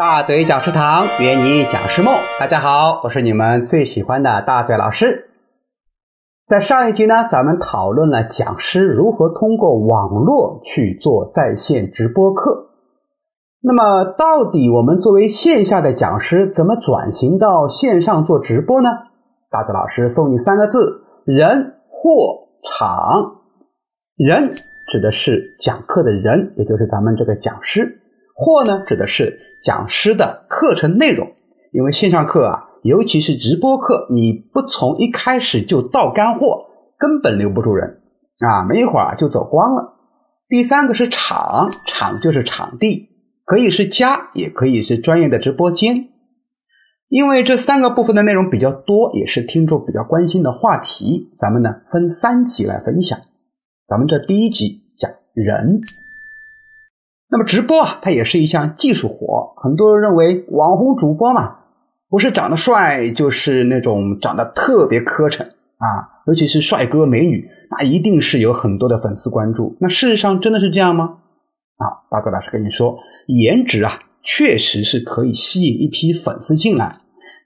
[0.00, 2.14] 大嘴讲师堂，圆你讲师梦。
[2.38, 5.28] 大家好，我是你们最喜欢的大嘴老师。
[6.46, 12.70] 在上一集呢，咱们讨论了讲师如何通过网络去做在线直播课。
[13.60, 18.88] 那么，到底我们作为线下的讲师，怎么转型到线上做直播呢？
[19.50, 23.42] 大嘴老师送你三个字：人、货、场。
[24.16, 24.54] 人
[24.88, 27.82] 指的是讲课的人，也就是咱们这个讲师；
[28.40, 31.32] 货呢，指的是讲师的课程内容。
[31.72, 36.64] 因为线上课啊，尤其是直播课，你不从一开始就倒干货，
[36.98, 38.00] 根本留不住人
[38.38, 39.98] 啊，没一会儿就走光了。
[40.48, 43.10] 第三个是场，场就是场地。
[43.44, 46.08] 可以是家，也可以是专业的直播间，
[47.08, 51.34] 因为这三个部分的内容比较多，也是听众比较关心的话题。
[51.38, 53.18] 咱们呢分三集来分享。
[53.86, 55.82] 咱们这第一集讲人。
[57.30, 59.54] 那么直播啊，它也是一项技术活。
[59.62, 61.58] 很多人认为网红主播嘛，
[62.08, 65.86] 不是长得帅，就是那种长得特别磕碜啊，
[66.26, 69.76] 尤其是帅哥美女，那一定是有很多的粉丝关注。
[69.80, 71.18] 那事实上真的是这样吗？
[71.76, 76.96] 啊，大哥老师跟你说，颜值啊，确实是可以吸引一批粉丝进来，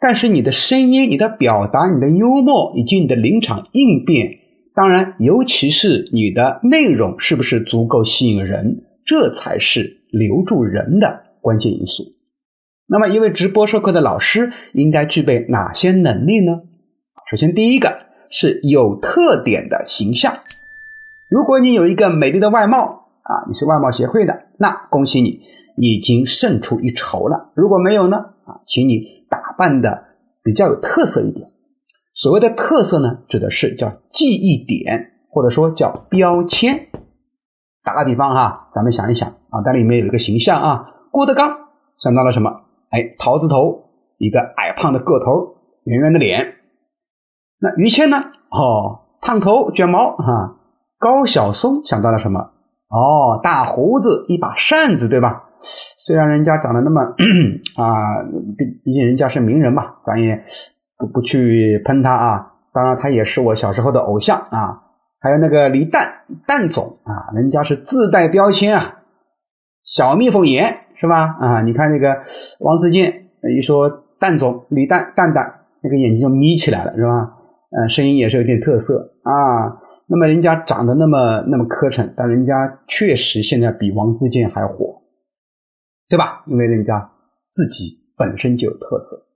[0.00, 4.38] 但是你的声音、你的表达、你的幽默以及你的临场应变，
[4.74, 12.04] 当然，尤其是你的内容是不是足够吸引人，这才是留住人的关键因素。
[12.86, 16.62] 那么，一位直播授课的老师应该具备哪些能力呢？
[17.30, 20.38] 首先，第一个是有特点的形象。
[21.30, 25.40] 如果你有一个美丽的外貌，啊，你是外貌协会的，那恭喜你，
[25.76, 27.52] 已经胜出一筹了。
[27.56, 28.18] 如果没有呢？
[28.44, 30.04] 啊，请你打扮的
[30.42, 31.50] 比较有特色一点。
[32.12, 36.88] 所谓的特色呢，指的是叫记忆点，或者说叫标签。
[37.84, 41.68] 打个比方哈，咱们想一想啊，但里面有一个形象啊，郭德纲
[41.98, 42.62] 想到了什么？
[42.90, 46.54] 哎，桃子头，一个矮胖的个头，圆圆的脸。
[47.60, 48.16] 那于谦呢？
[48.50, 50.56] 哦，烫头卷毛哈。
[50.98, 52.40] 高晓松想到了什么？
[52.88, 55.50] 哦，大胡子，一把扇子，对吧？
[55.60, 57.02] 虽然人家长得那么
[57.76, 58.22] 啊，
[58.56, 60.44] 毕毕竟人家是名人嘛，咱也
[60.96, 62.52] 不不去喷他啊。
[62.72, 64.82] 当然，他也是我小时候的偶像啊。
[65.20, 66.13] 还有那个李诞，
[66.46, 69.02] 蛋总啊，人家是自带标签啊，
[69.82, 71.36] 小蜜蜂眼是吧？
[71.40, 72.22] 啊，你看那个
[72.60, 77.38] 王自健一说蛋总李诞蛋蛋，那个眼睛就眯起来了是吧？
[77.70, 79.80] 嗯，声音也是有点特色啊。
[80.06, 82.52] 那么人家长得那么那么磕碜，但人家
[82.86, 85.02] 确实现在比王自健还火，
[86.08, 86.44] 对吧？
[86.46, 87.10] 因为人家
[87.50, 89.26] 自己本身就有特色。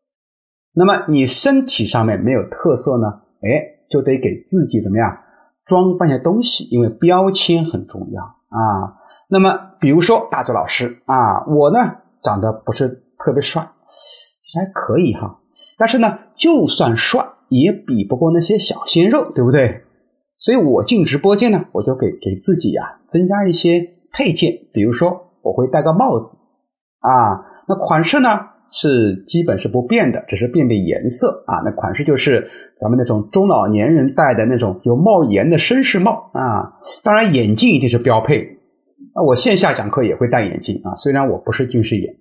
[0.74, 3.06] 那么你身体上面没有特色呢？
[3.40, 5.18] 哎，就得给自己怎么样
[5.68, 8.96] 装扮些东西，因为标签很重要啊。
[9.28, 13.70] 那么比如说大周老师啊，我呢长得不是特别帅，
[14.54, 15.40] 还可以哈，
[15.76, 19.82] 但是呢，就算帅也比不过那些小鲜肉，对不对？
[20.38, 26.38] 所以我进直播间呢，我就给给自己呀增加一些配件，比如说我会戴个帽子，
[27.00, 28.28] 啊，那款式呢
[28.70, 31.62] 是基本是不变的，只是变变颜色啊。
[31.64, 36.78] 那款式就是咱们那种中老年人戴的那种有帽檐的绅士帽啊。
[37.02, 38.58] 当然眼镜一定是标配，
[39.14, 42.16] 那我线下讲课也会戴眼镜啊，虽然我不是近视眼。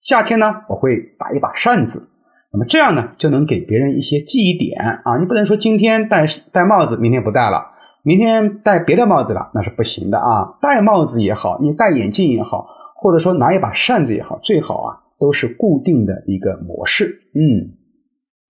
[0.00, 2.08] 夏天呢，我会打一把扇子。
[2.52, 5.16] 那么这样呢，就能给别人一些记忆点啊！
[5.18, 7.68] 你不能说今天戴戴帽子，明天不戴了，
[8.02, 10.58] 明天戴别的帽子了，那是不行的啊！
[10.60, 12.66] 戴帽子也好，你戴眼镜也好，
[12.96, 17.22] 或者说拿一把扇子也好，最好啊都是固定的一个模式。
[17.32, 17.78] 嗯，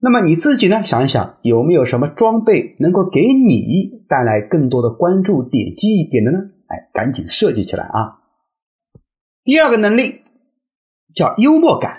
[0.01, 6.39] 那么你自己呢，想一想有没有什么装备能够给你带来更多的关注点、记忆点的呢？
[6.69, 8.25] 哎，赶紧设计起来啊！
[9.45, 10.23] 第二个能力
[11.15, 11.99] 叫幽默感。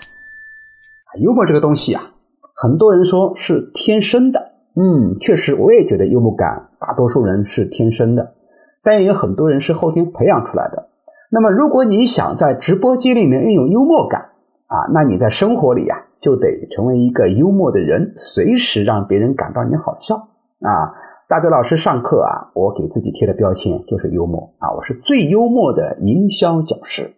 [1.22, 2.10] 幽默这个东西啊，
[2.56, 8.34] 很多人说是天生的，嗯，确实，我也觉得幽默感大多数人是天生的，
[8.82, 10.88] 但也有很多人是后天培养出来的。
[11.30, 14.30] 那么，如果你想在直播间里面运用幽默感
[14.74, 20.98] 啊，那你在生活里呀就得成为一个幽默的人，随时让别人感到你好笑啊。
[21.28, 27.14] 大嘴老师上课啊，我给自己贴的标签就是幽默啊，我是最幽默的营销讲师。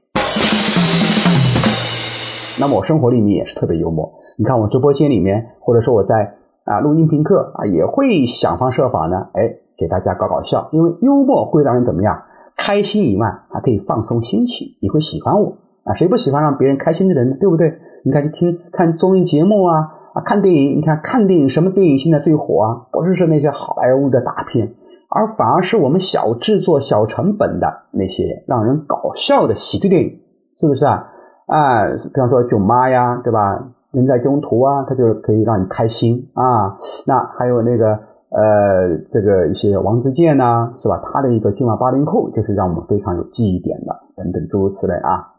[2.60, 6.34] 那么我生活里面也是特别幽默，你看我直播间里面，或者说我在
[6.64, 15.94] 啊录音频课啊，也会想方设法呢，哎，给大家搞搞笑，因为幽默会让人怎么样开心以外，还可以放松心情，你会喜欢我啊？
[15.94, 17.36] 谁不喜欢让别人开心的人呢？
[17.40, 17.78] 对不对？
[18.04, 22.68] 你看，去听看综艺节目啊啊，看电影，你看看电影，什么电影现在最火啊？
[22.92, 24.74] 不是说那些好莱坞的大片，
[25.08, 30.20] 而反而是我们小制作、小成本的那些让人搞笑的喜剧电影，
[30.58, 31.08] 是不是啊？
[31.46, 33.72] 啊，比方说囧妈呀，对吧？
[33.92, 36.76] 人在中途啊，它就可以让你开心啊。
[37.06, 37.98] 那还有那个
[38.28, 41.00] 呃，这个一些王自健呐，是吧？
[41.02, 45.32] 他的一个今晚八零后，就是让我们非常有记忆点的，等等诸如此类啊。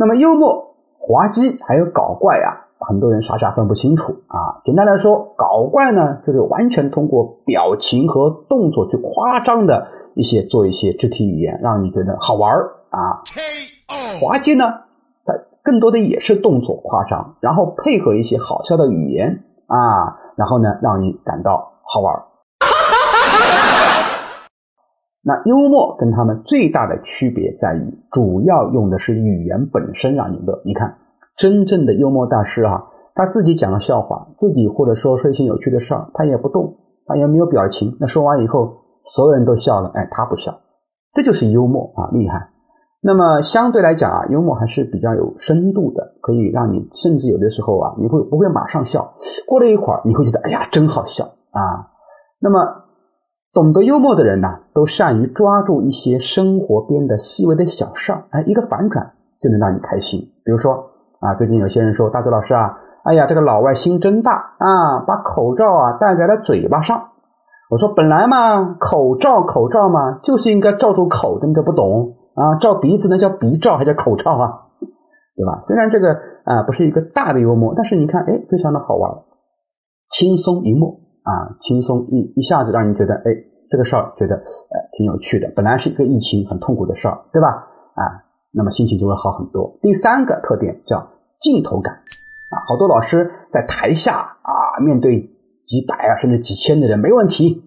[0.00, 4.62] 那么幽默、滑稽还有搞怪啊，很多人傻傻分不清楚啊。
[4.64, 12.54] 简单来说，搞怪呢，就是完全通过表情和动作去夸张的一些做一些肢体语言，让你觉得好玩
[12.90, 13.24] 啊。
[14.20, 14.66] 滑稽呢？
[15.24, 15.34] 它
[15.64, 22.22] 更多的也是动作夸张，然后配合一些好笑的语言啊，然后呢，让你感到好玩。
[25.28, 30.62] 那幽默跟他们最大的区别在于，主要用的是语言本身让你乐。
[30.64, 30.96] 你看，
[31.36, 32.84] 真正的幽默大师啊，
[33.14, 37.98] 他自己讲了笑话，自己或者说说一些有趣的事儿，他也不动，他也没有表情。
[38.00, 40.60] 那说完以后，所有人都笑了，哎，他不笑，
[41.12, 42.48] 这就是幽默啊，厉害。
[43.02, 49.12] 那么相对来讲啊，幽默还是比较有深度的，可以让你甚至有的时候啊，你会不会马上笑？
[49.46, 51.92] 过了一会儿，你会觉得哎呀，真好笑啊。
[52.40, 52.87] 那么
[53.52, 60.20] 懂得幽默的人呢，都善于抓住一些生活边的细微的小事儿，哎，一个反转就能让你开心。
[60.44, 60.90] 比如说
[61.20, 67.08] 啊，最近有些人说，大周老师啊，哎呀，这个老外心真大啊，把口罩啊戴在了嘴巴上。
[67.70, 72.16] 我说本来嘛，口罩口罩嘛，就是应该罩住口的，你都不懂。
[72.34, 74.68] 啊，罩鼻子那叫鼻罩，还叫口罩啊，
[75.34, 75.64] 对吧？
[75.66, 79.10] 虽然这个啊不是一个大的幽默，但是你看，哎，非常的好玩，
[80.12, 83.28] 轻松一默啊，轻松一一下子让你觉得，哎，
[83.68, 85.52] 这个事儿觉得呃挺有趣的。
[85.54, 87.48] 本来是一个疫情很痛苦的事儿，对吧？
[87.94, 89.78] 啊，那么心情就会好很多。
[89.82, 91.10] 第三个特点叫
[91.40, 95.20] 镜头感啊，好多老师在台下啊，面对
[95.66, 97.62] 几百啊甚至几千的人，没问题，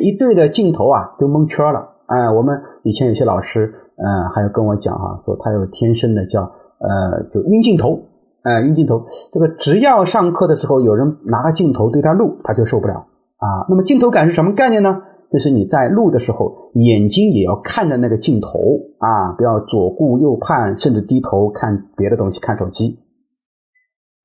[0.00, 1.96] 一对着镜头啊就蒙圈了。
[2.06, 3.74] 哎，我们以前有些老师。
[4.02, 8.00] 嗯，还有跟我讲哈，说他有天生的叫呃，就晕镜头，
[8.42, 9.06] 呃，晕镜头。
[9.32, 13.06] 这个只要上课的时候有人拿个镜头对他录，他就受不了
[13.36, 13.66] 啊。
[13.68, 15.02] 那么镜头感是什么概念呢？
[15.32, 18.48] 就是你在录的时候，眼睛也要看着那个镜头
[18.98, 22.98] 啊，不要左顾右盼，甚至低头看别的东西，看手机。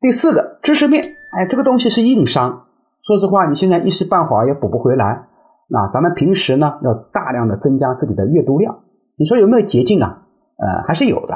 [0.01, 2.63] 第四个知识面，哎，这个东西是硬伤。
[3.03, 5.27] 说实话，你现在一时半会儿也补不回来。
[5.68, 8.79] 那咱们平时呢，要大量的增加自己的阅读量。
[9.15, 10.23] 你说有没有捷径啊？
[10.57, 11.35] 呃，还是有的。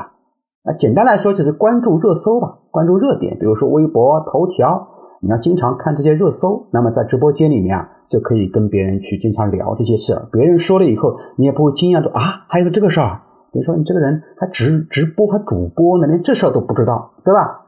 [0.63, 4.87] 啊，简单来说就是关注热搜吧，关注热点，比如说微博、头条，
[5.21, 6.67] 你要经常看这些热搜。
[6.73, 10.27] 那么在直播间里面啊，就可以跟别人去经常聊这些事儿。
[10.33, 13.21] 别人说了以后，你也不会惊讶说啊，还有这个事儿。
[13.53, 17.65] 比如说你这个人还直直播还主播呢，连这事儿都不知道，对吧？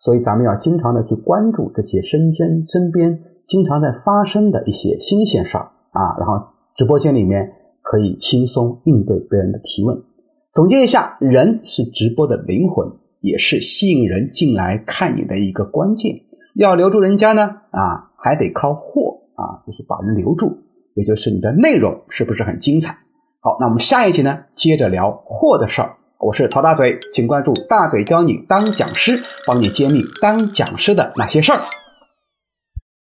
[0.00, 7.52] 所以咱们要经常的去关注这些身边身边经常在发生的一些新鲜事儿啊，然后直播间里面。
[7.84, 9.98] 可以轻松应对别人的提问。
[10.54, 16.24] 总结一下，人是直播的灵魂，也是吸引人进来看你的一个关键。
[16.54, 20.58] 要留住人家呢，啊，还得靠货啊，就是把人留住，
[20.92, 22.98] 也就是你的内容是不是很精彩？
[23.40, 25.96] 好，那我们下一集呢，接着聊货的事儿。
[26.18, 31.60] 我是曹大嘴，请关注大嘴教你当讲师，帮你揭秘当讲师的那些事儿。